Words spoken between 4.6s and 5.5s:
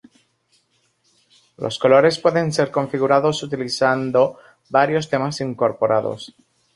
varios temas